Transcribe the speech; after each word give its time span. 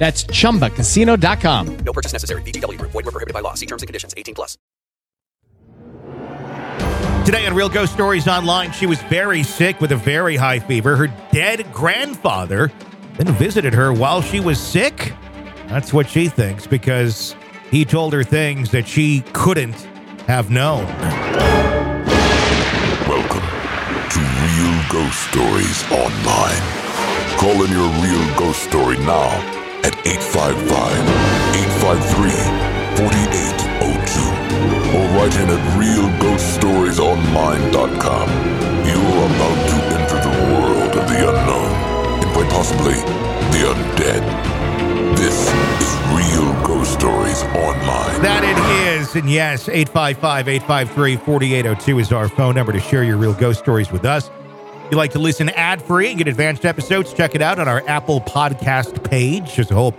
That's 0.00 0.24
chumbacasino.com. 0.24 1.76
No 1.84 1.92
purchase 1.92 2.14
necessary. 2.14 2.40
VGW 2.40 2.78
Group. 2.78 2.92
Void 2.92 3.04
were 3.04 3.12
prohibited 3.12 3.34
by 3.34 3.40
law. 3.40 3.52
See 3.52 3.66
terms 3.66 3.82
and 3.82 3.86
conditions. 3.86 4.14
18 4.16 4.34
plus. 4.34 4.56
Today 7.26 7.46
on 7.46 7.54
Real 7.54 7.68
Ghost 7.68 7.92
Stories 7.92 8.26
Online, 8.26 8.72
she 8.72 8.86
was 8.86 8.98
very 9.02 9.42
sick 9.42 9.78
with 9.78 9.92
a 9.92 9.96
very 9.96 10.36
high 10.36 10.58
fever. 10.58 10.96
Her 10.96 11.08
dead 11.32 11.70
grandfather 11.70 12.72
then 13.18 13.34
visited 13.34 13.74
her 13.74 13.92
while 13.92 14.22
she 14.22 14.40
was 14.40 14.58
sick. 14.58 15.12
That's 15.68 15.92
what 15.92 16.08
she 16.08 16.28
thinks 16.28 16.66
because 16.66 17.36
he 17.70 17.84
told 17.84 18.14
her 18.14 18.24
things 18.24 18.70
that 18.70 18.88
she 18.88 19.20
couldn't 19.34 19.76
have 20.26 20.50
known. 20.50 20.86
Welcome 23.06 23.46
to 24.08 24.20
Real 24.48 24.82
Ghost 24.88 25.28
Stories 25.28 25.84
Online. 25.92 26.62
Call 27.36 27.64
in 27.64 27.70
your 27.70 27.90
real 28.02 28.38
ghost 28.38 28.62
story 28.62 28.96
now 29.00 29.59
at 29.84 29.94
855 30.06 30.92
853 31.82 32.70
4802 33.00 34.96
or 34.96 35.04
write 35.16 35.34
in 35.40 35.48
at 35.48 35.62
realghoststoriesonline.com. 35.78 38.26
You're 38.86 39.26
about 39.30 39.58
to 39.70 39.76
enter 39.96 40.18
the 40.20 40.34
world 40.52 40.92
of 40.96 41.04
the 41.08 41.18
unknown 41.28 41.72
and 42.22 42.30
quite 42.32 42.50
possibly 42.50 42.94
the 43.54 43.60
undead. 43.72 44.22
This 45.16 45.38
is 45.80 45.90
Real 46.14 46.52
Ghost 46.66 46.92
Stories 46.92 47.42
Online. 47.42 48.22
That 48.22 48.44
it 48.44 48.58
is. 49.00 49.14
And 49.16 49.28
yes, 49.30 49.68
855 49.68 50.48
853 50.48 51.16
4802 51.16 51.98
is 51.98 52.12
our 52.12 52.28
phone 52.28 52.54
number 52.54 52.72
to 52.72 52.80
share 52.80 53.02
your 53.04 53.16
real 53.16 53.34
ghost 53.34 53.58
stories 53.60 53.90
with 53.90 54.04
us. 54.04 54.30
If 54.90 54.94
you'd 54.94 54.98
like 54.98 55.12
to 55.12 55.20
listen 55.20 55.48
ad 55.50 55.80
free 55.80 56.08
and 56.08 56.18
get 56.18 56.26
advanced 56.26 56.66
episodes, 56.66 57.14
check 57.14 57.36
it 57.36 57.42
out 57.42 57.60
on 57.60 57.68
our 57.68 57.80
Apple 57.86 58.20
Podcast 58.20 59.08
page. 59.08 59.54
There's 59.54 59.70
a 59.70 59.74
whole 59.74 59.96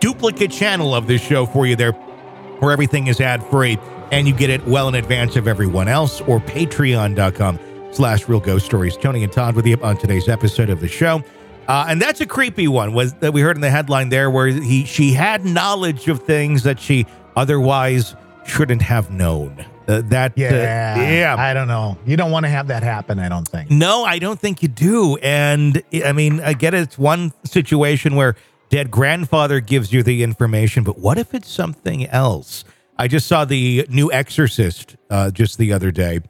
duplicate 0.00 0.50
channel 0.50 0.92
of 0.92 1.06
this 1.06 1.22
show 1.22 1.46
for 1.46 1.68
you 1.68 1.76
there 1.76 1.92
where 1.92 2.72
everything 2.72 3.06
is 3.06 3.20
ad 3.20 3.44
free 3.46 3.78
and 4.10 4.26
you 4.26 4.34
get 4.34 4.50
it 4.50 4.66
well 4.66 4.88
in 4.88 4.96
advance 4.96 5.36
of 5.36 5.46
everyone 5.46 5.86
else 5.86 6.20
or 6.22 6.40
patreon.com 6.40 7.60
slash 7.92 8.28
real 8.28 8.40
ghost 8.40 8.66
stories. 8.66 8.96
Tony 8.96 9.22
and 9.22 9.32
Todd 9.32 9.54
with 9.54 9.68
you 9.68 9.76
on 9.84 9.96
today's 9.96 10.28
episode 10.28 10.68
of 10.68 10.80
the 10.80 10.88
show. 10.88 11.22
Uh, 11.68 11.86
and 11.88 12.02
that's 12.02 12.20
a 12.20 12.26
creepy 12.26 12.66
one 12.66 12.94
was 12.94 13.12
that 13.20 13.32
we 13.32 13.40
heard 13.40 13.56
in 13.56 13.60
the 13.60 13.70
headline 13.70 14.08
there 14.08 14.32
where 14.32 14.48
he 14.48 14.84
she 14.84 15.12
had 15.12 15.44
knowledge 15.44 16.08
of 16.08 16.24
things 16.24 16.64
that 16.64 16.80
she 16.80 17.06
otherwise 17.36 18.16
shouldn't 18.44 18.82
have 18.82 19.12
known. 19.12 19.64
Uh, 19.88 20.02
that 20.06 20.32
uh, 20.32 20.34
Yeah. 20.36 21.10
yeah 21.10 21.36
I 21.38 21.52
don't 21.54 21.68
know. 21.68 21.98
You 22.06 22.16
don't 22.16 22.30
want 22.30 22.44
to 22.44 22.50
have 22.50 22.68
that 22.68 22.82
happen, 22.82 23.18
I 23.18 23.28
don't 23.28 23.46
think. 23.46 23.70
no, 23.70 24.04
I 24.04 24.18
don't 24.18 24.38
think 24.38 24.62
you 24.62 24.68
do. 24.68 25.16
And 25.16 25.82
I 26.04 26.12
mean, 26.12 26.40
I 26.40 26.52
get 26.52 26.74
it. 26.74 26.80
It's 26.82 26.98
one 26.98 27.32
situation 27.44 28.14
where 28.14 28.36
dead 28.68 28.90
grandfather 28.90 29.60
gives 29.60 29.92
you 29.92 30.02
the 30.02 30.22
information, 30.22 30.82
but 30.84 30.98
what 30.98 31.18
if 31.18 31.34
it's 31.34 31.50
something 31.50 32.06
else? 32.08 32.64
I 32.98 33.08
just 33.08 33.26
saw 33.26 33.44
the 33.44 33.86
new 33.90 34.10
Exorcist 34.12 34.96
uh, 35.10 35.30
just 35.30 35.58
the 35.58 35.72
other 35.72 35.90
day. 35.90 36.20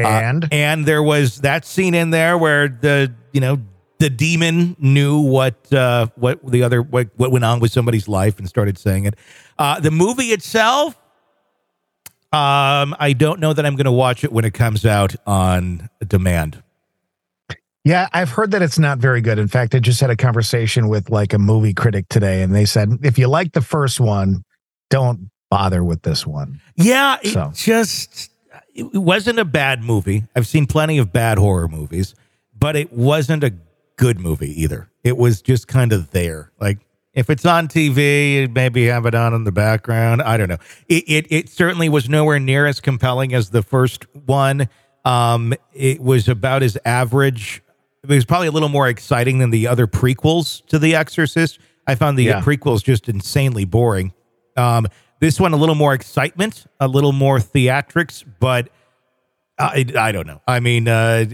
Uh, 0.00 0.06
And? 0.08 0.48
and 0.50 0.86
there 0.86 1.02
was 1.02 1.42
that 1.42 1.64
scene 1.66 1.94
in 1.94 2.10
there 2.10 2.38
where 2.38 2.66
the 2.68 3.12
you 3.32 3.40
know 3.40 3.58
the 3.98 4.08
demon 4.10 4.74
knew 4.80 5.20
what 5.20 5.72
uh, 5.72 6.06
what 6.16 6.44
the 6.50 6.62
other 6.62 6.82
what, 6.82 7.10
what 7.16 7.30
went 7.30 7.44
on 7.44 7.60
with 7.60 7.70
somebody's 7.72 8.08
life 8.08 8.38
and 8.38 8.48
started 8.48 8.78
saying 8.78 9.04
it. 9.04 9.14
Uh, 9.58 9.78
the 9.78 9.90
movie 9.90 10.32
itself, 10.32 10.96
um, 12.32 12.96
I 12.98 13.14
don't 13.16 13.40
know 13.40 13.52
that 13.52 13.64
I'm 13.66 13.76
going 13.76 13.84
to 13.84 13.92
watch 13.92 14.24
it 14.24 14.32
when 14.32 14.44
it 14.44 14.54
comes 14.54 14.86
out 14.86 15.14
on 15.26 15.90
demand. 16.06 16.62
Yeah, 17.84 18.08
I've 18.12 18.30
heard 18.30 18.52
that 18.52 18.62
it's 18.62 18.78
not 18.78 18.98
very 18.98 19.20
good. 19.20 19.38
In 19.38 19.48
fact, 19.48 19.74
I 19.74 19.80
just 19.80 20.00
had 20.00 20.08
a 20.10 20.16
conversation 20.16 20.88
with 20.88 21.10
like 21.10 21.32
a 21.32 21.38
movie 21.38 21.74
critic 21.74 22.08
today, 22.08 22.42
and 22.42 22.54
they 22.54 22.64
said 22.64 22.90
if 23.02 23.18
you 23.18 23.26
like 23.28 23.52
the 23.52 23.60
first 23.60 23.98
one, 23.98 24.44
don't 24.88 25.30
bother 25.50 25.82
with 25.82 26.02
this 26.02 26.24
one. 26.26 26.60
Yeah, 26.76 27.18
it 27.22 27.32
So. 27.32 27.50
just 27.54 28.30
it 28.74 28.94
wasn't 28.94 29.38
a 29.40 29.44
bad 29.44 29.82
movie. 29.82 30.24
I've 30.36 30.46
seen 30.46 30.66
plenty 30.66 30.98
of 30.98 31.12
bad 31.12 31.38
horror 31.38 31.66
movies, 31.68 32.14
but 32.56 32.76
it 32.76 32.92
wasn't 32.92 33.42
a 33.42 33.52
good 33.96 34.20
movie 34.20 34.62
either. 34.62 34.88
It 35.02 35.16
was 35.18 35.42
just 35.42 35.66
kind 35.66 35.92
of 35.92 36.12
there. 36.12 36.52
Like 36.60 36.78
if 37.14 37.28
it's 37.30 37.44
on 37.44 37.68
TV, 37.68 38.50
maybe 38.52 38.86
have 38.86 39.06
it 39.06 39.14
on 39.14 39.34
in 39.34 39.44
the 39.44 39.52
background. 39.52 40.22
I 40.22 40.36
don't 40.36 40.48
know. 40.48 40.58
It 40.88 41.04
it, 41.06 41.26
it 41.30 41.48
certainly 41.48 41.88
was 41.88 42.08
nowhere 42.08 42.38
near 42.40 42.66
as 42.66 42.80
compelling 42.80 43.34
as 43.34 43.50
the 43.50 43.62
first 43.62 44.06
one. 44.26 44.68
Um, 45.04 45.52
it 45.72 46.00
was 46.00 46.28
about 46.28 46.62
as 46.62 46.78
average. 46.84 47.62
It 48.02 48.08
was 48.08 48.24
probably 48.24 48.48
a 48.48 48.52
little 48.52 48.68
more 48.68 48.88
exciting 48.88 49.38
than 49.38 49.50
the 49.50 49.66
other 49.66 49.86
prequels 49.86 50.64
to 50.66 50.78
The 50.78 50.94
Exorcist. 50.94 51.58
I 51.86 51.94
found 51.96 52.18
the 52.18 52.24
Yeah. 52.24 52.40
prequels 52.40 52.82
just 52.82 53.08
insanely 53.08 53.64
boring. 53.64 54.12
Um, 54.56 54.86
this 55.20 55.38
one 55.38 55.52
a 55.52 55.56
little 55.56 55.74
more 55.76 55.94
excitement, 55.94 56.66
a 56.80 56.88
little 56.88 57.12
more 57.12 57.38
theatrics, 57.38 58.24
but 58.40 58.70
I, 59.58 59.84
I 59.96 60.10
don't 60.12 60.26
know. 60.26 60.40
I 60.48 60.60
mean, 60.60 60.88
uh, 60.88 61.24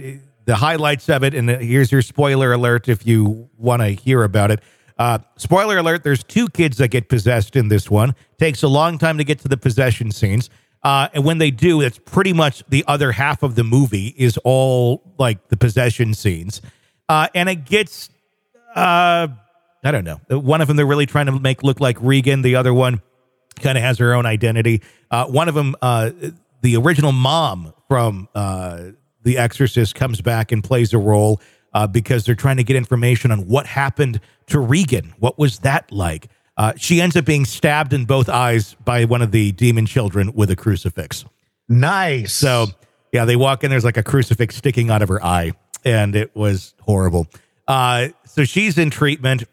the 0.44 0.56
highlights 0.56 1.08
of 1.08 1.22
it, 1.22 1.34
and 1.34 1.48
here's 1.48 1.90
your 1.92 2.02
spoiler 2.02 2.52
alert 2.52 2.88
if 2.88 3.06
you 3.06 3.48
want 3.56 3.80
to 3.82 3.88
hear 3.88 4.22
about 4.24 4.50
it. 4.50 4.60
Uh, 4.98 5.18
spoiler 5.36 5.78
alert: 5.78 6.04
There's 6.04 6.24
two 6.24 6.48
kids 6.48 6.78
that 6.78 6.88
get 6.88 7.08
possessed 7.08 7.56
in 7.56 7.68
this 7.68 7.90
one. 7.90 8.14
Takes 8.38 8.62
a 8.62 8.68
long 8.68 8.98
time 8.98 9.18
to 9.18 9.24
get 9.24 9.38
to 9.40 9.48
the 9.48 9.56
possession 9.56 10.10
scenes, 10.10 10.50
uh, 10.82 11.08
and 11.12 11.24
when 11.24 11.38
they 11.38 11.50
do, 11.50 11.80
it's 11.80 11.98
pretty 11.98 12.32
much 12.32 12.64
the 12.68 12.84
other 12.86 13.12
half 13.12 13.42
of 13.42 13.54
the 13.54 13.64
movie 13.64 14.14
is 14.16 14.38
all 14.44 15.02
like 15.18 15.48
the 15.48 15.56
possession 15.56 16.14
scenes, 16.14 16.60
uh, 17.08 17.28
and 17.34 17.48
it 17.48 17.64
gets 17.64 18.10
uh, 18.74 19.28
I 19.84 19.90
don't 19.90 20.04
know. 20.04 20.20
One 20.28 20.60
of 20.60 20.68
them 20.68 20.76
they're 20.76 20.86
really 20.86 21.06
trying 21.06 21.26
to 21.26 21.32
make 21.32 21.62
look 21.62 21.80
like 21.80 21.96
Regan. 22.00 22.42
The 22.42 22.56
other 22.56 22.74
one 22.74 23.00
kind 23.60 23.78
of 23.78 23.84
has 23.84 23.98
her 23.98 24.14
own 24.14 24.26
identity. 24.26 24.82
Uh, 25.10 25.26
one 25.26 25.48
of 25.48 25.54
them, 25.54 25.74
uh, 25.82 26.10
the 26.62 26.76
original 26.76 27.12
mom 27.12 27.72
from 27.88 28.28
uh, 28.34 28.90
The 29.22 29.38
Exorcist, 29.38 29.94
comes 29.94 30.20
back 30.20 30.52
and 30.52 30.62
plays 30.62 30.92
a 30.92 30.98
role 30.98 31.40
uh, 31.74 31.86
because 31.86 32.24
they're 32.24 32.34
trying 32.34 32.56
to 32.56 32.64
get 32.64 32.76
information 32.76 33.30
on 33.30 33.46
what 33.46 33.66
happened 33.66 34.20
to 34.46 34.58
Regan. 34.60 35.14
What 35.18 35.38
was 35.38 35.58
that 35.60 35.90
like? 35.92 36.28
Uh, 36.56 36.72
she 36.76 37.00
ends 37.00 37.16
up 37.16 37.24
being 37.24 37.44
stabbed 37.44 37.92
in 37.92 38.04
both 38.04 38.28
eyes 38.28 38.74
by 38.84 39.04
one 39.04 39.22
of 39.22 39.30
the 39.30 39.52
demon 39.52 39.86
children 39.86 40.32
with 40.34 40.50
a 40.50 40.56
crucifix. 40.56 41.24
Nice. 41.68 42.32
So 42.32 42.66
yeah, 43.12 43.24
they 43.24 43.36
walk 43.36 43.62
in. 43.64 43.70
There's 43.70 43.84
like 43.84 43.96
a 43.96 44.02
crucifix 44.02 44.56
sticking 44.56 44.90
out 44.90 45.02
of 45.02 45.08
her 45.08 45.24
eye, 45.24 45.52
and 45.84 46.16
it 46.16 46.34
was 46.34 46.74
horrible. 46.80 47.26
Uh, 47.68 48.08
so 48.24 48.44
she's 48.44 48.76
in 48.78 48.90
treatment, 48.90 49.44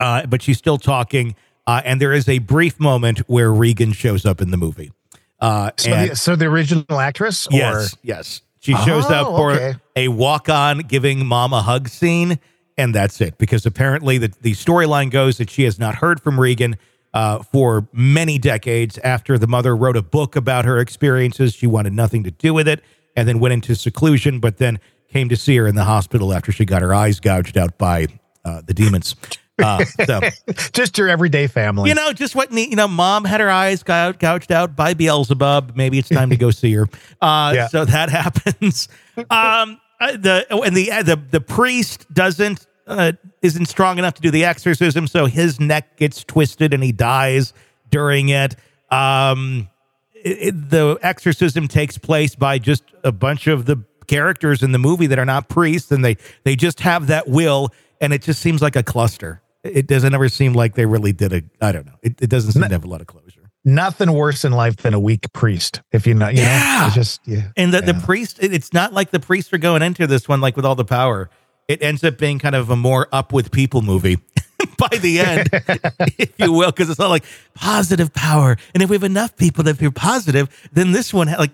uh, 0.00 0.26
but 0.26 0.40
she's 0.42 0.58
still 0.58 0.78
talking. 0.78 1.34
Uh, 1.66 1.80
and 1.84 2.00
there 2.00 2.12
is 2.12 2.28
a 2.28 2.38
brief 2.38 2.78
moment 2.78 3.20
where 3.20 3.52
Regan 3.52 3.92
shows 3.92 4.24
up 4.26 4.40
in 4.40 4.50
the 4.50 4.56
movie. 4.56 4.92
Uh, 5.40 5.70
So, 5.76 5.90
and- 5.92 6.10
the, 6.10 6.16
so 6.16 6.36
the 6.36 6.46
original 6.46 7.00
actress, 7.00 7.46
or 7.48 7.52
Yes, 7.56 7.96
yes. 8.02 8.40
She 8.64 8.74
shows 8.76 9.04
up 9.10 9.26
Oh, 9.26 9.36
for 9.36 9.52
okay. 9.52 9.74
a 9.94 10.08
walk 10.08 10.48
on 10.48 10.78
giving 10.78 11.26
mom 11.26 11.52
a 11.52 11.60
hug 11.60 11.86
scene, 11.86 12.38
and 12.78 12.94
that's 12.94 13.20
it. 13.20 13.36
Because 13.36 13.66
apparently 13.66 14.16
the, 14.16 14.32
the 14.40 14.52
storyline 14.52 15.10
goes 15.10 15.36
that 15.36 15.50
she 15.50 15.64
has 15.64 15.78
not 15.78 15.96
heard 15.96 16.18
from 16.22 16.40
Regan 16.40 16.76
uh, 17.12 17.42
for 17.42 17.86
many 17.92 18.38
decades. 18.38 18.96
After 19.04 19.36
the 19.36 19.46
mother 19.46 19.76
wrote 19.76 19.98
a 19.98 20.02
book 20.02 20.34
about 20.34 20.64
her 20.64 20.78
experiences, 20.78 21.54
she 21.54 21.66
wanted 21.66 21.92
nothing 21.92 22.24
to 22.24 22.30
do 22.30 22.54
with 22.54 22.66
it 22.66 22.82
and 23.14 23.28
then 23.28 23.38
went 23.38 23.52
into 23.52 23.74
seclusion, 23.74 24.40
but 24.40 24.56
then 24.56 24.80
came 25.10 25.28
to 25.28 25.36
see 25.36 25.56
her 25.56 25.66
in 25.66 25.74
the 25.74 25.84
hospital 25.84 26.32
after 26.32 26.50
she 26.50 26.64
got 26.64 26.80
her 26.80 26.94
eyes 26.94 27.20
gouged 27.20 27.58
out 27.58 27.76
by 27.76 28.06
uh, 28.46 28.62
the 28.66 28.72
demons. 28.72 29.14
Uh, 29.62 29.84
so 29.84 30.20
just 30.72 30.98
your 30.98 31.08
everyday 31.08 31.46
family. 31.46 31.88
you 31.88 31.94
know, 31.94 32.12
just 32.12 32.34
what 32.34 32.52
you 32.52 32.74
know. 32.76 32.88
Mom 32.88 33.24
had 33.24 33.40
her 33.40 33.50
eyes 33.50 33.82
gouged, 33.82 34.18
gouged 34.18 34.50
out 34.50 34.74
by 34.74 34.94
Beelzebub. 34.94 35.76
Maybe 35.76 35.98
it's 35.98 36.08
time 36.08 36.30
to 36.30 36.36
go 36.36 36.50
see 36.50 36.72
her. 36.74 36.88
Uh, 37.20 37.52
Yeah. 37.54 37.68
So 37.68 37.84
that 37.84 38.08
happens. 38.10 38.88
Um, 39.16 39.80
uh, 40.00 40.16
the 40.16 40.44
and 40.50 40.76
the 40.76 40.90
uh, 40.90 41.02
the 41.04 41.16
the 41.16 41.40
priest 41.40 42.12
doesn't 42.12 42.66
uh, 42.88 43.12
isn't 43.42 43.66
strong 43.66 43.98
enough 43.98 44.14
to 44.14 44.22
do 44.22 44.30
the 44.32 44.44
exorcism, 44.44 45.06
so 45.06 45.26
his 45.26 45.60
neck 45.60 45.96
gets 45.98 46.24
twisted 46.24 46.74
and 46.74 46.82
he 46.82 46.90
dies 46.92 47.52
during 47.90 48.30
it. 48.30 48.56
Um, 48.90 49.68
it, 50.14 50.48
it- 50.48 50.70
the 50.70 50.98
exorcism 51.00 51.68
takes 51.68 51.96
place 51.96 52.34
by 52.34 52.58
just 52.58 52.82
a 53.04 53.12
bunch 53.12 53.46
of 53.46 53.66
the 53.66 53.84
characters 54.08 54.62
in 54.64 54.72
the 54.72 54.78
movie 54.78 55.06
that 55.06 55.18
are 55.18 55.24
not 55.24 55.48
priests, 55.48 55.92
and 55.92 56.04
they 56.04 56.16
they 56.42 56.56
just 56.56 56.80
have 56.80 57.06
that 57.06 57.28
will, 57.28 57.68
and 58.00 58.12
it 58.12 58.20
just 58.22 58.40
seems 58.42 58.60
like 58.60 58.74
a 58.74 58.82
cluster. 58.82 59.40
It 59.64 59.86
doesn't 59.86 60.14
ever 60.14 60.28
seem 60.28 60.52
like 60.52 60.74
they 60.74 60.86
really 60.86 61.12
did 61.12 61.32
a. 61.32 61.42
I 61.60 61.72
don't 61.72 61.86
know. 61.86 61.96
It, 62.02 62.20
it 62.20 62.30
doesn't 62.30 62.52
seem 62.52 62.62
to 62.62 62.68
have 62.68 62.84
a 62.84 62.88
lot 62.88 63.00
of 63.00 63.06
closure. 63.06 63.40
Nothing 63.64 64.12
worse 64.12 64.44
in 64.44 64.52
life 64.52 64.76
than 64.76 64.92
a 64.92 65.00
weak 65.00 65.32
priest. 65.32 65.80
If 65.90 66.06
you 66.06 66.12
know, 66.14 66.28
you 66.28 66.42
Yeah. 66.42 66.80
know, 66.80 66.86
it's 66.86 66.94
just 66.94 67.20
yeah. 67.26 67.48
And 67.56 67.72
the, 67.72 67.80
the 67.80 67.94
priest, 67.94 68.38
it- 68.42 68.52
it's 68.52 68.74
not 68.74 68.92
like 68.92 69.10
the 69.10 69.20
priests 69.20 69.52
are 69.54 69.58
going 69.58 69.80
into 69.82 70.06
this 70.06 70.28
one 70.28 70.40
like 70.42 70.54
with 70.56 70.66
all 70.66 70.74
the 70.74 70.84
power. 70.84 71.30
It 71.66 71.82
ends 71.82 72.04
up 72.04 72.18
being 72.18 72.38
kind 72.38 72.54
of 72.54 72.68
a 72.68 72.76
more 72.76 73.08
up 73.10 73.32
with 73.32 73.50
people 73.50 73.80
movie 73.80 74.18
by 74.78 74.88
the 75.00 75.20
end, 75.20 75.48
if 76.18 76.32
you 76.38 76.52
will, 76.52 76.70
because 76.70 76.90
it's 76.90 77.00
all 77.00 77.08
like 77.08 77.24
positive 77.54 78.12
power. 78.12 78.58
And 78.74 78.82
if 78.82 78.90
we 78.90 78.96
have 78.96 79.02
enough 79.02 79.34
people 79.36 79.64
that 79.64 79.78
feel 79.78 79.90
positive, 79.90 80.48
then 80.74 80.92
this 80.92 81.14
one, 81.14 81.28
like, 81.28 81.52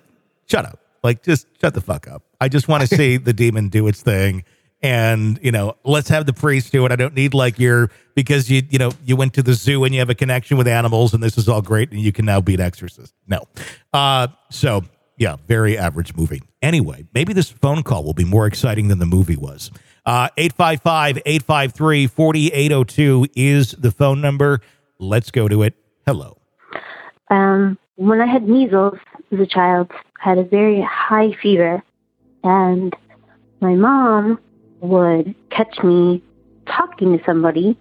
shut 0.48 0.64
up. 0.64 0.80
Like, 1.04 1.22
just 1.22 1.46
shut 1.60 1.74
the 1.74 1.80
fuck 1.80 2.08
up. 2.08 2.24
I 2.40 2.48
just 2.48 2.66
want 2.66 2.88
to 2.88 2.96
see 2.96 3.18
the 3.18 3.32
demon 3.32 3.68
do 3.68 3.86
its 3.86 4.02
thing. 4.02 4.42
And, 4.82 5.38
you 5.42 5.52
know, 5.52 5.76
let's 5.84 6.08
have 6.08 6.24
the 6.24 6.32
priest 6.32 6.72
do 6.72 6.86
it. 6.86 6.92
I 6.92 6.96
don't 6.96 7.14
need 7.14 7.34
like 7.34 7.58
your, 7.58 7.90
because 8.14 8.50
you, 8.50 8.62
you 8.70 8.78
know, 8.78 8.92
you 9.04 9.14
went 9.14 9.34
to 9.34 9.42
the 9.42 9.52
zoo 9.52 9.84
and 9.84 9.94
you 9.94 10.00
have 10.00 10.08
a 10.08 10.14
connection 10.14 10.56
with 10.56 10.66
animals 10.66 11.12
and 11.12 11.22
this 11.22 11.36
is 11.36 11.48
all 11.48 11.60
great 11.60 11.90
and 11.90 12.00
you 12.00 12.12
can 12.12 12.24
now 12.24 12.40
be 12.40 12.54
an 12.54 12.60
exorcist. 12.60 13.14
No. 13.26 13.44
Uh, 13.92 14.28
so 14.50 14.82
yeah, 15.20 15.36
very 15.46 15.76
average 15.76 16.16
movie. 16.16 16.42
Anyway, 16.62 17.06
maybe 17.12 17.34
this 17.34 17.50
phone 17.50 17.82
call 17.82 18.04
will 18.04 18.14
be 18.14 18.24
more 18.24 18.46
exciting 18.46 18.88
than 18.88 18.98
the 18.98 19.06
movie 19.06 19.36
was. 19.36 19.70
Uh, 20.06 20.28
855 20.38 21.18
853 21.26 22.06
4802 22.06 23.26
is 23.36 23.72
the 23.72 23.90
phone 23.90 24.22
number. 24.22 24.60
Let's 24.98 25.30
go 25.30 25.46
to 25.46 25.62
it. 25.62 25.74
Hello. 26.06 26.38
Um, 27.28 27.78
when 27.96 28.22
I 28.22 28.26
had 28.26 28.48
measles 28.48 28.98
as 29.30 29.38
a 29.38 29.46
child, 29.46 29.90
I 30.24 30.30
had 30.30 30.38
a 30.38 30.44
very 30.44 30.80
high 30.80 31.36
fever, 31.42 31.82
and 32.42 32.96
my 33.60 33.74
mom 33.74 34.40
would 34.80 35.34
catch 35.50 35.82
me 35.82 36.22
talking 36.66 37.16
to 37.16 37.24
somebody, 37.24 37.76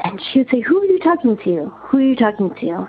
and 0.00 0.20
she 0.20 0.40
would 0.40 0.50
say, 0.50 0.60
"Who 0.60 0.80
are 0.80 0.84
you 0.84 0.98
talking 1.00 1.36
to? 1.36 1.66
Who 1.68 1.98
are 1.98 2.02
you 2.02 2.16
talking 2.16 2.54
to?" 2.54 2.88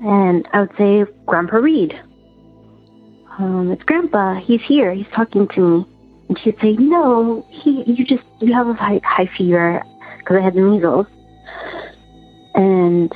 And 0.00 0.48
I 0.52 0.60
would 0.60 0.76
say, 0.76 1.04
"Grandpa 1.26 1.56
Reed." 1.56 1.94
Um, 3.38 3.70
it's 3.72 3.82
Grandpa. 3.84 4.34
He's 4.34 4.62
here. 4.62 4.94
He's 4.94 5.06
talking 5.14 5.48
to 5.48 5.60
me. 5.60 5.86
And 6.28 6.38
she'd 6.38 6.58
say, 6.60 6.72
"No, 6.74 7.44
he. 7.50 7.82
You 7.86 8.04
just 8.04 8.24
you 8.40 8.52
have 8.54 8.68
a 8.68 8.74
high, 8.74 9.00
high 9.04 9.28
fever 9.36 9.82
because 10.18 10.36
I 10.36 10.40
had 10.40 10.54
the 10.54 10.60
measles." 10.60 11.06
And 12.54 13.12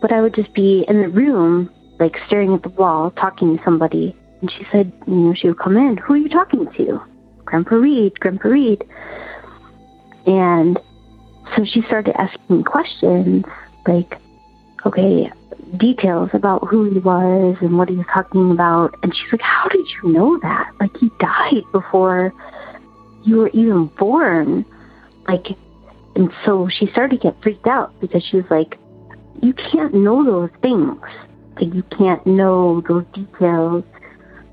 but 0.00 0.12
I 0.12 0.20
would 0.20 0.34
just 0.34 0.52
be 0.54 0.84
in 0.88 1.02
the 1.02 1.08
room, 1.08 1.70
like 1.98 2.16
staring 2.26 2.54
at 2.54 2.62
the 2.62 2.68
wall, 2.68 3.10
talking 3.12 3.56
to 3.56 3.64
somebody. 3.64 4.14
And 4.40 4.50
she 4.50 4.66
said, 4.70 4.92
you 5.06 5.14
know, 5.14 5.34
she 5.34 5.48
would 5.48 5.58
come 5.58 5.76
in. 5.76 5.96
Who 5.96 6.14
are 6.14 6.18
you 6.18 6.28
talking 6.28 6.66
to? 6.76 7.00
Grandpa 7.46 7.76
Reed, 7.76 8.20
Grandpa 8.20 8.48
Reed. 8.48 8.84
And 10.26 10.78
so 11.56 11.64
she 11.64 11.82
started 11.82 12.14
asking 12.20 12.64
questions, 12.64 13.44
like, 13.86 14.18
okay, 14.84 15.30
details 15.78 16.30
about 16.32 16.66
who 16.68 16.90
he 16.90 16.98
was 16.98 17.56
and 17.60 17.78
what 17.78 17.88
he 17.88 17.96
was 17.96 18.06
talking 18.12 18.50
about. 18.50 18.94
And 19.02 19.14
she's 19.14 19.32
like, 19.32 19.40
how 19.40 19.68
did 19.68 19.86
you 20.02 20.12
know 20.12 20.38
that? 20.42 20.70
Like, 20.80 20.96
he 20.98 21.10
died 21.18 21.62
before 21.72 22.34
you 23.24 23.36
were 23.36 23.48
even 23.50 23.86
born. 23.98 24.64
Like, 25.26 25.46
and 26.14 26.30
so 26.44 26.68
she 26.68 26.86
started 26.88 27.20
to 27.20 27.28
get 27.28 27.42
freaked 27.42 27.66
out 27.66 27.98
because 28.00 28.22
she 28.30 28.36
was 28.36 28.46
like, 28.50 28.78
you 29.42 29.52
can't 29.52 29.94
know 29.94 30.24
those 30.24 30.50
things. 30.62 31.00
Like 31.56 31.74
you 31.74 31.82
can't 31.84 32.26
know 32.26 32.82
those 32.86 33.04
details. 33.12 33.84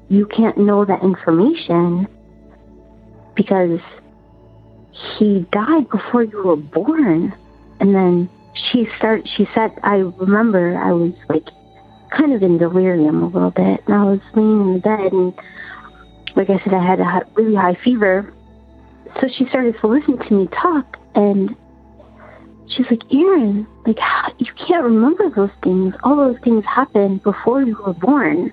You 0.09 0.25
can't 0.27 0.57
know 0.57 0.85
that 0.85 1.03
information 1.03 2.07
because 3.35 3.79
he 5.17 5.45
died 5.51 5.89
before 5.89 6.23
you 6.23 6.43
were 6.43 6.55
born. 6.55 7.33
And 7.79 7.93
then 7.93 8.29
she 8.53 8.87
started. 8.97 9.27
She 9.35 9.47
said, 9.53 9.71
"I 9.83 9.95
remember 9.95 10.77
I 10.77 10.91
was 10.91 11.13
like 11.29 11.47
kind 12.15 12.33
of 12.33 12.43
in 12.43 12.57
delirium 12.57 13.23
a 13.23 13.27
little 13.27 13.51
bit, 13.51 13.81
and 13.85 13.95
I 13.95 14.03
was 14.03 14.19
laying 14.35 14.61
in 14.61 14.73
the 14.75 14.79
bed, 14.79 15.11
and 15.11 15.33
like 16.35 16.49
I 16.49 16.63
said, 16.63 16.73
I 16.73 16.85
had 16.85 16.99
a 16.99 17.25
really 17.35 17.55
high 17.55 17.77
fever. 17.83 18.33
So 19.19 19.27
she 19.27 19.45
started 19.47 19.75
to 19.81 19.87
listen 19.87 20.17
to 20.17 20.33
me 20.33 20.47
talk, 20.47 20.97
and 21.15 21.55
she's 22.69 22.85
like, 22.89 23.01
Aaron, 23.11 23.67
like, 23.85 23.99
you 24.37 24.51
can't 24.67 24.83
remember 24.83 25.29
those 25.29 25.51
things. 25.63 25.93
All 26.03 26.15
those 26.15 26.39
things 26.43 26.63
happened 26.65 27.23
before 27.23 27.61
you 27.61 27.77
were 27.85 27.93
born. 27.93 28.51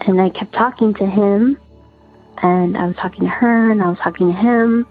And 0.00 0.20
I 0.20 0.30
kept 0.30 0.52
talking 0.52 0.94
to 0.94 1.06
him, 1.06 1.58
and 2.42 2.76
I 2.76 2.86
was 2.86 2.96
talking 2.96 3.20
to 3.20 3.28
her, 3.28 3.70
and 3.70 3.82
I 3.82 3.88
was 3.88 3.98
talking 4.02 4.32
to 4.32 4.36
him. 4.36 4.86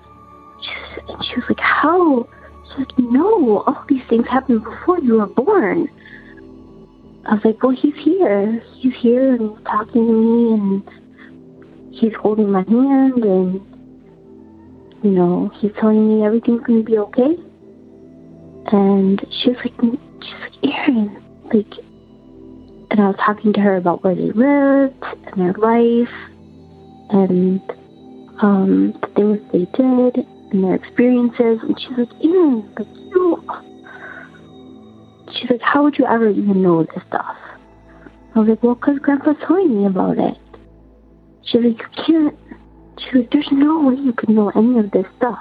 She's, 0.62 1.04
and 1.08 1.26
she 1.26 1.36
was 1.36 1.46
like, 1.50 1.60
How? 1.60 2.28
She's 2.70 2.80
like, 2.80 3.00
No, 3.00 3.64
all 3.66 3.86
these 3.88 4.04
things 4.10 4.26
happened 4.28 4.64
before 4.64 5.00
you 5.00 5.16
were 5.16 5.28
born. 5.28 5.88
I 7.26 7.36
was 7.36 7.46
like, 7.46 7.62
Well, 7.62 7.76
he's 7.76 7.96
here. 8.04 8.64
He's 8.76 8.94
here, 9.00 9.36
and 9.36 9.52
he's 9.52 9.66
talking 9.66 10.08
to 10.08 10.14
me, 10.14 10.54
and 10.54 11.94
he's 11.94 12.14
holding 12.22 12.52
my 12.52 12.64
hand, 12.64 13.24
and, 13.24 13.62
you 15.04 15.12
know, 15.12 15.52
he's 15.60 15.72
telling 15.80 16.08
me 16.08 16.26
everything's 16.26 16.64
going 16.64 16.84
to 16.84 16.86
be 16.86 16.98
okay. 16.98 17.38
And 18.72 19.24
she 19.30 19.50
was 19.50 19.58
like, 19.64 19.74
she's 20.22 20.34
like, 20.42 20.74
Aaron, 20.74 21.24
like, 21.54 21.86
and 22.90 23.00
I 23.00 23.08
was 23.08 23.16
talking 23.24 23.54
to 23.54 23.60
her 23.60 23.76
about 23.76 24.04
where 24.04 24.16
they 24.16 24.32
lived 24.32 25.04
and 25.04 25.38
their 25.38 25.54
life 25.54 26.10
and 27.10 27.62
um, 28.42 28.94
the 29.02 29.08
things 29.16 29.40
they 29.52 29.66
did 29.78 30.26
and 30.52 30.64
their 30.64 30.76
experiences. 30.76 31.60
And 31.62 31.80
she's 31.80 31.98
like, 31.98 32.10
Aaron, 32.24 32.74
like, 32.78 32.88
you, 32.88 33.44
she's 35.34 35.50
like, 35.50 35.62
how 35.62 35.84
would 35.84 35.98
you 35.98 36.06
ever 36.06 36.30
even 36.30 36.62
know 36.62 36.84
this 36.84 37.04
stuff? 37.08 37.38
I 38.36 38.40
was 38.40 38.50
like, 38.50 38.64
well, 38.64 38.76
because 38.76 39.00
Grandpa's 39.00 39.38
telling 39.48 39.82
me 39.82 39.88
about 39.88 40.18
it. 40.18 40.38
She's 41.46 41.62
like, 41.62 41.80
you 41.80 42.04
can't, 42.06 42.38
she's 43.00 43.14
like, 43.14 43.32
there's 43.32 43.48
no 43.52 43.88
way 43.88 43.96
you 43.96 44.14
could 44.14 44.30
know 44.30 44.50
any 44.56 44.80
of 44.80 44.92
this 44.92 45.06
stuff. 45.18 45.40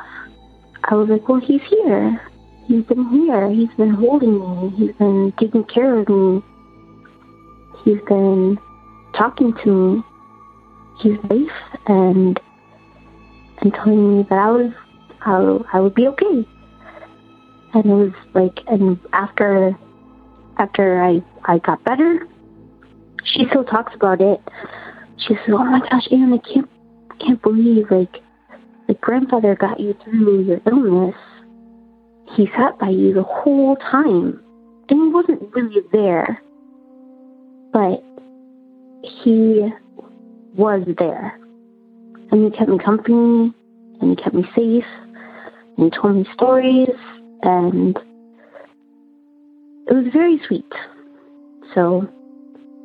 I 0.85 0.94
was 0.94 1.09
like, 1.09 1.28
well, 1.28 1.40
he's 1.40 1.62
here. 1.68 2.21
He's 2.66 2.85
been 2.85 3.09
here. 3.09 3.50
He's 3.50 3.75
been 3.76 3.94
holding 3.94 4.38
me. 4.38 4.71
He's 4.76 4.97
been 4.97 5.33
taking 5.40 5.64
care 5.64 5.99
of 5.99 6.09
me. 6.09 6.42
He's 7.85 8.00
been 8.06 8.59
talking 9.16 9.54
to 9.64 9.71
me. 9.71 10.02
He's 11.00 11.18
safe 11.28 11.50
and 11.86 12.40
and 13.58 13.74
telling 13.74 14.18
me 14.18 14.26
that 14.28 14.38
I 14.38 14.50
was 14.50 14.72
I, 15.22 15.76
I 15.76 15.80
would 15.80 15.94
be 15.94 16.06
okay. 16.08 16.46
And 17.74 17.84
it 17.86 17.94
was 17.94 18.12
like, 18.34 18.60
and 18.66 18.98
after 19.12 19.76
after 20.58 21.02
I 21.02 21.22
I 21.44 21.58
got 21.58 21.82
better, 21.84 22.26
she 23.24 23.46
still 23.50 23.64
talks 23.64 23.94
about 23.94 24.20
it. 24.20 24.40
She 25.18 25.34
says, 25.34 25.48
"Oh 25.48 25.64
my 25.64 25.80
gosh, 25.80 26.08
Anne, 26.10 26.32
I 26.32 26.38
can't 26.38 26.70
can't 27.18 27.42
believe 27.42 27.90
like 27.90 28.22
the 28.86 28.94
grandfather 28.94 29.54
got 29.54 29.80
you 29.80 29.94
through 30.04 30.42
your 30.42 30.60
illness." 30.66 31.16
he 32.32 32.48
sat 32.56 32.78
by 32.78 32.88
you 32.88 33.12
the 33.12 33.22
whole 33.22 33.76
time. 33.76 34.40
And 34.88 35.00
he 35.00 35.08
wasn't 35.08 35.54
really 35.54 35.80
there, 35.92 36.42
but 37.72 38.04
he 39.02 39.70
was 40.54 40.82
there. 40.99 41.38
And 42.30 42.44
he 42.44 42.56
kept 42.56 42.70
me 42.70 42.78
company, 42.78 43.54
and 44.00 44.11
he 44.11 44.16
kept 44.16 44.34
me 44.34 44.44
safe, 44.54 44.84
and 45.76 45.84
he 45.84 45.90
told 45.90 46.16
me 46.16 46.26
stories, 46.34 46.88
and 47.42 47.99
it 49.87 49.92
was 49.92 50.06
very 50.12 50.40
sweet. 50.46 50.73
So, 51.75 52.08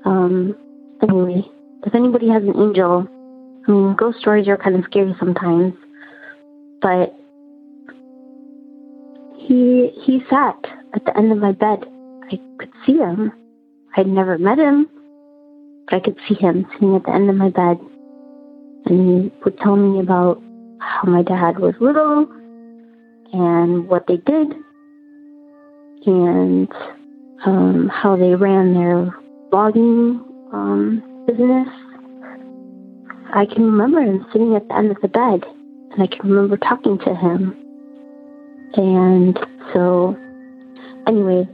um, 0.05 0.55
anyway, 1.01 1.43
if 1.85 1.95
anybody 1.95 2.29
has 2.29 2.43
an 2.43 2.59
angel, 2.59 3.07
I 3.67 3.71
mean, 3.71 3.95
ghost 3.95 4.19
stories 4.19 4.47
are 4.47 4.57
kind 4.57 4.75
of 4.75 4.83
scary 4.85 5.15
sometimes, 5.19 5.73
but 6.81 7.15
he 9.37 9.91
he 10.03 10.21
sat 10.29 10.57
at 10.93 11.05
the 11.05 11.17
end 11.17 11.31
of 11.31 11.37
my 11.37 11.51
bed. 11.51 11.85
I 12.31 12.39
could 12.57 12.71
see 12.85 12.97
him. 12.97 13.31
I'd 13.95 14.07
never 14.07 14.37
met 14.37 14.59
him, 14.59 14.87
I 15.91 15.99
could 15.99 16.17
see 16.27 16.35
him 16.35 16.67
sitting 16.73 16.95
at 16.95 17.03
the 17.03 17.11
end 17.11 17.29
of 17.29 17.35
my 17.35 17.49
bed, 17.49 17.79
and 18.85 19.23
he 19.23 19.31
would 19.43 19.57
tell 19.59 19.75
me 19.75 19.99
about 19.99 20.41
how 20.79 21.09
my 21.09 21.23
dad 21.23 21.59
was 21.59 21.73
little 21.79 22.27
and 23.33 23.87
what 23.87 24.05
they 24.07 24.17
did 24.17 24.53
and 26.05 26.71
um, 27.45 27.89
how 27.93 28.15
they 28.15 28.35
ran 28.35 28.73
their 28.73 29.15
logging 29.51 30.23
um, 30.53 31.03
business. 31.27 31.67
I 33.33 33.45
can 33.45 33.63
remember 33.63 34.01
him 34.01 34.25
sitting 34.31 34.55
at 34.55 34.67
the 34.67 34.75
end 34.75 34.91
of 34.91 34.97
the 35.01 35.07
bed, 35.07 35.43
and 35.91 36.01
I 36.01 36.07
can 36.07 36.29
remember 36.29 36.57
talking 36.57 36.97
to 36.99 37.15
him. 37.15 37.55
And 38.73 39.39
so, 39.73 40.15
anyway, 41.07 41.47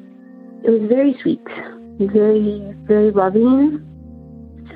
it 0.63 0.69
was 0.69 0.89
very 0.89 1.17
sweet, 1.21 1.41
very, 1.99 2.73
very 2.85 3.11
loving. 3.11 3.94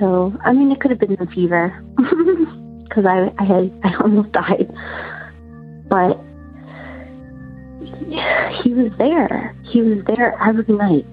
So, 0.00 0.34
I 0.42 0.52
mean, 0.54 0.72
it 0.72 0.80
could 0.80 0.90
have 0.90 0.98
been 0.98 1.14
the 1.14 1.26
fever 1.26 1.84
because 2.84 3.04
I, 3.04 3.30
I 3.38 3.44
had, 3.44 3.80
I 3.84 3.94
almost 4.00 4.32
died, 4.32 4.72
but 5.88 6.18
he 8.62 8.72
was 8.72 8.90
there. 8.96 9.54
He 9.62 9.82
was 9.82 10.02
there 10.06 10.34
every 10.42 10.74
night. 10.74 11.06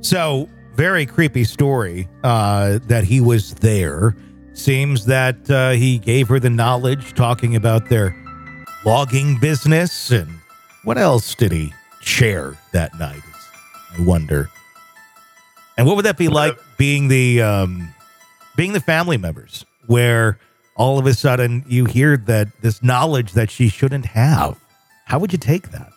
So, 0.00 0.48
very 0.74 1.06
creepy 1.06 1.44
story 1.44 2.08
uh, 2.24 2.80
that 2.88 3.04
he 3.04 3.20
was 3.20 3.54
there. 3.54 4.16
Seems 4.54 5.06
that 5.06 5.48
uh, 5.48 5.70
he 5.70 5.98
gave 5.98 6.26
her 6.28 6.40
the 6.40 6.50
knowledge, 6.50 7.14
talking 7.14 7.54
about 7.54 7.88
their 7.88 8.16
logging 8.84 9.38
business. 9.38 10.10
And 10.10 10.28
what 10.82 10.98
else 10.98 11.36
did 11.36 11.52
he 11.52 11.72
share 12.00 12.58
that 12.72 12.98
night? 12.98 13.22
I 13.96 14.02
wonder. 14.02 14.50
And 15.78 15.86
what 15.86 15.94
would 15.94 16.04
that 16.06 16.16
be 16.16 16.28
like 16.28 16.58
being 16.76 17.08
the 17.08 17.42
um, 17.42 17.92
being 18.56 18.72
the 18.72 18.80
family 18.80 19.16
members, 19.16 19.64
where 19.86 20.38
all 20.76 20.98
of 20.98 21.06
a 21.06 21.14
sudden 21.14 21.64
you 21.66 21.84
hear 21.86 22.16
that 22.16 22.48
this 22.62 22.82
knowledge 22.82 23.32
that 23.32 23.50
she 23.50 23.68
shouldn't 23.68 24.06
have? 24.06 24.58
How 25.06 25.18
would 25.18 25.32
you 25.32 25.38
take 25.38 25.70
that? 25.70 25.90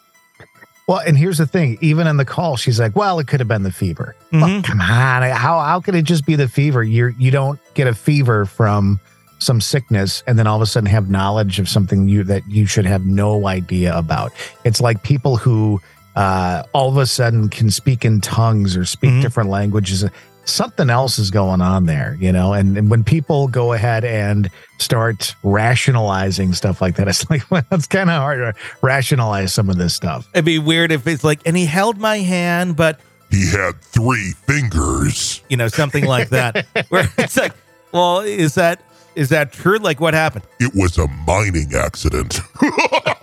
Well, 0.88 1.00
and 1.06 1.16
here's 1.18 1.38
the 1.38 1.46
thing. 1.46 1.78
Even 1.82 2.08
in 2.08 2.18
the 2.18 2.26
call, 2.26 2.58
she's 2.58 2.80
like, 2.80 2.96
"Well, 2.96 3.20
it 3.20 3.28
could 3.28 3.40
have 3.40 3.48
been 3.48 3.64
the 3.64 3.72
fever." 3.72 4.16
Mhm. 4.32 4.42
Well, 4.42 4.62
come 4.64 4.82
on, 4.82 5.22
how 5.24 5.60
how 5.60 5.80
could 5.82 5.96
it 5.96 6.04
just 6.04 6.26
be 6.26 6.36
the 6.36 6.48
fever? 6.48 6.84
You 6.84 7.14
you 7.20 7.30
don't 7.32 7.60
get 7.76 7.88
a 7.88 7.94
fever 7.94 8.46
from 8.46 9.00
some 9.42 9.62
sickness 9.62 10.22
and 10.28 10.38
then 10.38 10.48
all 10.48 10.58
of 10.58 10.62
a 10.62 10.66
sudden 10.66 10.90
have 10.90 11.10
knowledge 11.10 11.60
of 11.60 11.70
something 11.70 12.10
you 12.10 12.24
that 12.26 12.46
you 12.50 12.66
should 12.66 12.86
have 12.86 13.06
no 13.06 13.48
idea 13.48 13.96
about. 13.98 14.34
It's 14.66 14.82
like 14.82 15.02
people 15.04 15.38
who 15.38 15.80
uh, 16.18 16.64
all 16.74 16.90
of 16.90 16.98
a 16.98 17.06
sudden 17.06 17.48
can 17.48 17.70
speak 17.72 18.04
in 18.04 18.20
tongues 18.20 18.76
or 18.76 18.84
speak 18.84 19.12
Mhm. 19.12 19.22
different 19.22 19.50
languages. 19.50 20.04
Something 20.50 20.90
else 20.90 21.20
is 21.20 21.32
going 21.32 21.62
on 21.62 21.86
there, 21.86 22.18
you 22.20 22.32
know. 22.32 22.54
And, 22.54 22.78
and 22.78 22.90
when 22.90 23.04
people 23.04 23.48
go 23.48 23.74
ahead 23.74 24.04
and 24.04 24.50
start 24.80 25.36
rationalizing 25.44 26.54
stuff 26.54 26.82
like 26.82 26.96
that, 26.98 27.08
it's 27.10 27.30
like 27.30 27.50
well, 27.52 27.64
it's 27.72 27.88
kind 27.88 28.10
of 28.10 28.18
hard 28.22 28.40
to 28.40 28.62
rationalize 28.82 29.54
some 29.54 29.70
of 29.70 29.78
this 29.78 29.94
stuff. 29.94 30.28
It'd 30.34 30.46
be 30.46 30.60
weird 30.60 30.92
if 30.92 31.06
it's 31.08 31.24
like, 31.24 31.40
and 31.46 31.56
he 31.56 31.66
held 31.66 31.98
my 31.98 32.18
hand, 32.20 32.76
but 32.76 33.00
He 33.32 33.50
had 33.50 33.80
three 33.82 34.32
fingers. 34.48 35.42
you 35.50 35.58
know, 35.58 35.68
something 35.68 36.06
like 36.06 36.30
that. 36.30 36.66
Where 36.90 37.08
it's 37.18 37.38
like, 37.38 37.54
well, 37.92 38.20
is 38.22 38.56
that 38.56 38.82
is 39.16 39.30
that 39.30 39.52
true? 39.52 39.78
Like, 39.78 40.00
what 40.00 40.14
happened? 40.14 40.46
It 40.60 40.72
was 40.76 40.98
a 40.98 41.08
mining 41.28 41.74
accident. 41.76 42.40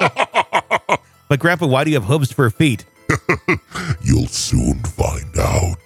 But 1.29 1.41
Grandpa, 1.41 1.67
why 1.67 1.83
do 1.83 1.91
you 1.91 1.97
have 1.97 2.05
hooves 2.05 2.31
for 2.31 2.49
feet? 2.51 2.85
You'll 4.01 4.29
soon 4.29 4.79
find 4.85 5.37
out. 5.37 5.86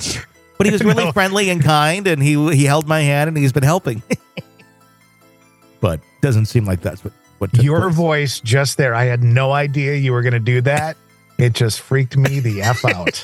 But 0.60 0.66
he 0.66 0.72
was 0.72 0.84
really 0.84 1.06
No. 1.06 1.12
friendly 1.12 1.48
and 1.48 1.62
kind, 1.64 2.06
and 2.06 2.22
he 2.22 2.32
he 2.54 2.66
held 2.66 2.86
my 2.86 3.00
hand, 3.00 3.28
and 3.28 3.38
he's 3.38 3.50
been 3.52 3.62
helping. 3.62 4.02
but 5.80 6.00
doesn't 6.20 6.44
seem 6.46 6.66
like 6.66 6.82
that's 6.82 7.02
what 7.02 7.14
what 7.38 7.50
took 7.54 7.64
Your 7.64 7.80
place. 7.84 7.94
voice 7.94 8.40
just 8.40 8.76
there. 8.76 8.94
I 8.94 9.04
had 9.04 9.22
no 9.22 9.52
idea 9.52 9.94
you 9.94 10.12
were 10.12 10.20
going 10.20 10.34
to 10.34 10.38
do 10.38 10.60
that. 10.60 10.98
It 11.38 11.54
just 11.54 11.80
freaked 11.80 12.14
me 12.18 12.40
the 12.40 12.60
F 12.60 12.84
out. 12.84 13.22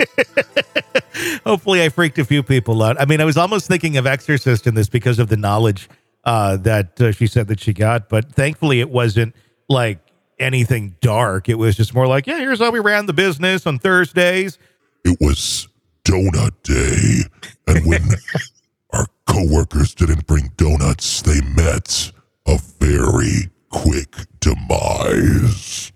Hopefully, 1.45 1.83
I 1.83 1.90
freaked 1.90 2.19
a 2.19 2.25
few 2.25 2.43
people 2.43 2.83
out. 2.83 2.99
I 2.99 3.05
mean, 3.05 3.21
I 3.21 3.26
was 3.26 3.37
almost 3.37 3.66
thinking 3.69 3.99
of 3.99 4.07
Exorcist 4.07 4.66
in 4.66 4.75
this 4.75 4.88
because 4.88 5.19
of 5.19 5.28
the 5.28 5.37
knowledge 5.37 5.90
uh, 6.25 6.57
that 6.59 6.99
uh, 6.99 7.12
she 7.12 7.26
said 7.26 7.49
that 7.49 7.61
she 7.61 7.75
got, 7.75 8.09
but 8.09 8.33
thankfully, 8.33 8.81
it 8.81 8.88
wasn't 8.88 9.35
like 9.69 9.99
anything 10.38 10.97
dark. 11.02 11.50
It 11.50 11.57
was 11.57 11.76
just 11.76 11.93
more 11.95 12.07
like, 12.07 12.26
yeah, 12.26 12.38
here's 12.38 12.59
how 12.61 12.71
we 12.71 12.81
ran 12.81 13.05
the 13.05 13.12
business 13.12 13.66
on 13.66 13.78
Thursdays. 13.78 14.59
It 15.05 15.19
was 15.21 15.69
donut 16.06 16.52
day. 16.62 17.28
And 17.66 17.84
when 17.84 18.02
our 18.92 19.06
coworkers 19.26 19.94
didn't 19.94 20.26
bring 20.26 20.52
donuts, 20.56 21.20
they 21.22 21.40
met 21.40 22.12
a 22.46 22.58
very 22.78 23.50
quick 23.70 24.16
demise. 24.40 25.92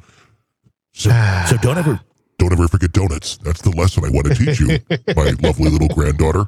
So 0.93 1.11
So 1.47 1.57
don't 1.59 1.79
ever 1.79 2.01
don't 2.39 2.53
ever 2.53 2.69
forget 2.69 2.93
donuts. 2.93 3.37
That's 3.39 3.63
the 3.63 3.71
lesson 3.71 4.05
I 4.05 4.11
want 4.11 4.27
to 4.27 4.35
teach 4.35 4.61
you, 4.61 4.79
my 5.15 5.31
lovely 5.47 5.71
little 5.71 5.89
granddaughter. 5.89 6.47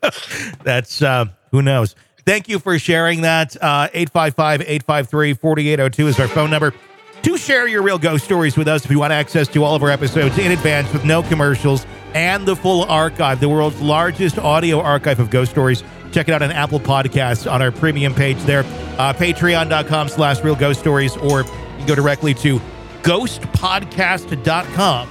That's 0.62 1.02
uh, 1.02 1.26
who 1.50 1.62
knows. 1.62 1.96
Thank 2.24 2.48
you 2.48 2.60
for 2.60 2.78
sharing 2.78 3.22
that. 3.22 3.56
Uh, 3.56 3.88
855 3.92 4.60
853 4.60 5.34
4802 5.34 6.06
is 6.06 6.20
our 6.20 6.28
phone 6.28 6.50
number 6.50 6.72
to 7.22 7.36
share 7.36 7.68
your 7.68 7.82
real 7.82 7.98
ghost 7.98 8.24
stories 8.24 8.56
with 8.56 8.68
us 8.68 8.84
if 8.84 8.90
you 8.90 8.98
want 8.98 9.12
access 9.12 9.48
to 9.48 9.64
all 9.64 9.74
of 9.74 9.82
our 9.82 9.90
episodes 9.90 10.38
in 10.38 10.52
advance 10.52 10.92
with 10.92 11.04
no 11.04 11.22
commercials 11.22 11.86
and 12.14 12.46
the 12.46 12.56
full 12.56 12.84
archive, 12.84 13.40
the 13.40 13.48
world's 13.48 13.80
largest 13.80 14.38
audio 14.38 14.80
archive 14.80 15.20
of 15.20 15.30
ghost 15.30 15.52
stories. 15.52 15.82
Check 16.12 16.28
it 16.28 16.32
out 16.32 16.42
on 16.42 16.50
Apple 16.50 16.80
Podcasts 16.80 17.50
on 17.50 17.62
our 17.62 17.72
premium 17.72 18.14
page 18.14 18.38
there, 18.42 18.60
uh, 18.98 19.14
patreon.com 19.14 20.08
slash 20.08 20.42
real 20.44 20.56
ghost 20.56 20.80
stories, 20.80 21.16
or 21.16 21.42
you 21.42 21.46
can 21.78 21.86
go 21.86 21.94
directly 21.94 22.34
to 22.34 22.60
ghostpodcast.com 23.02 25.08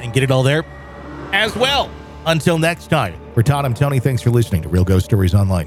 and 0.00 0.12
get 0.12 0.22
it 0.22 0.30
all 0.30 0.42
there 0.42 0.64
as 1.32 1.56
well. 1.56 1.90
Until 2.26 2.58
next 2.58 2.88
time, 2.88 3.18
for 3.34 3.42
Todd, 3.42 3.64
I'm 3.64 3.74
Tony. 3.74 4.00
Thanks 4.00 4.20
for 4.20 4.30
listening 4.30 4.62
to 4.62 4.68
Real 4.68 4.84
Ghost 4.84 5.06
Stories 5.06 5.34
Online. 5.34 5.66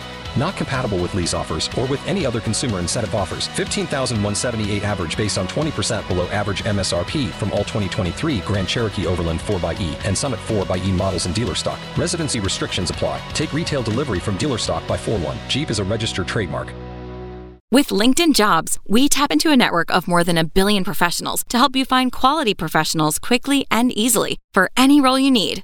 Not 0.37 0.55
compatible 0.55 0.97
with 0.97 1.13
lease 1.13 1.33
offers 1.33 1.69
or 1.77 1.85
with 1.85 2.05
any 2.07 2.25
other 2.25 2.39
consumer 2.39 2.79
incentive 2.79 3.13
offers. 3.15 3.47
15,178 3.49 4.83
average 4.83 5.17
based 5.17 5.37
on 5.37 5.47
20% 5.47 6.07
below 6.07 6.27
average 6.27 6.63
MSRP 6.63 7.29
from 7.31 7.51
all 7.51 7.59
2023 7.59 8.39
Grand 8.39 8.67
Cherokee 8.67 9.07
Overland 9.07 9.39
4xE 9.39 10.05
and 10.05 10.17
Summit 10.17 10.39
4xE 10.47 10.91
models 10.91 11.25
in 11.25 11.33
dealer 11.33 11.55
stock. 11.55 11.79
Residency 11.97 12.39
restrictions 12.39 12.89
apply. 12.89 13.21
Take 13.33 13.53
retail 13.53 13.83
delivery 13.83 14.19
from 14.19 14.37
dealer 14.37 14.57
stock 14.57 14.85
by 14.87 14.97
4 14.97 15.19
1. 15.19 15.37
Jeep 15.47 15.69
is 15.69 15.79
a 15.79 15.83
registered 15.83 16.27
trademark. 16.27 16.73
With 17.73 17.87
LinkedIn 17.87 18.35
Jobs, 18.35 18.77
we 18.85 19.07
tap 19.07 19.31
into 19.31 19.49
a 19.49 19.55
network 19.55 19.91
of 19.95 20.05
more 20.05 20.25
than 20.25 20.37
a 20.37 20.43
billion 20.43 20.83
professionals 20.83 21.45
to 21.47 21.57
help 21.57 21.73
you 21.73 21.85
find 21.85 22.11
quality 22.11 22.53
professionals 22.53 23.17
quickly 23.17 23.65
and 23.71 23.97
easily 23.97 24.39
for 24.53 24.69
any 24.75 24.99
role 24.99 25.17
you 25.17 25.31
need. 25.31 25.63